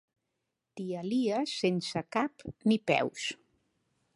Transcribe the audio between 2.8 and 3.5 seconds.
peus.